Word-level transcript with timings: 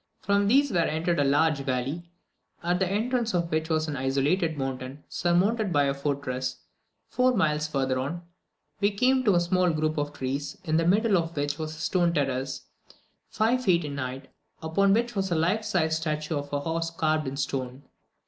From 0.19 0.47
these 0.47 0.71
we 0.71 0.79
entered 0.79 1.19
a 1.19 1.23
large 1.23 1.59
valley, 1.59 2.09
at 2.63 2.79
the 2.79 2.87
entrance 2.89 3.35
of 3.35 3.51
which 3.51 3.69
was 3.69 3.87
an 3.87 3.95
isolated 3.95 4.57
mountain, 4.57 5.03
surmounted 5.07 5.71
by 5.71 5.83
a 5.83 5.93
fortress; 5.93 6.57
four 7.07 7.35
miles 7.35 7.67
further 7.67 7.99
on, 7.99 8.23
we 8.79 8.89
came 8.89 9.23
to 9.23 9.35
a 9.35 9.39
small 9.39 9.69
group 9.69 9.99
of 9.99 10.11
trees, 10.11 10.57
in 10.63 10.77
the 10.77 10.87
middle 10.87 11.19
of 11.19 11.35
which 11.37 11.59
was 11.59 11.75
a 11.75 11.79
stone 11.79 12.15
terrace, 12.15 12.63
five 13.29 13.63
feet 13.63 13.85
in 13.85 13.99
height, 13.99 14.27
upon 14.63 14.91
which 14.91 15.15
was 15.15 15.29
a 15.29 15.35
life 15.35 15.63
size 15.63 15.97
statue 15.97 16.35
of 16.35 16.51
a 16.51 16.61
horse 16.61 16.89
carved 16.89 17.27
in 17.27 17.37
stone. 17.37 17.83